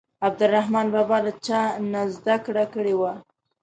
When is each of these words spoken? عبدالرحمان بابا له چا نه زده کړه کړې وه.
عبدالرحمان 0.27 0.87
بابا 0.95 1.17
له 1.25 1.31
چا 1.45 1.61
نه 1.91 2.01
زده 2.15 2.35
کړه 2.45 2.63
کړې 2.73 2.93
وه. 2.99 3.13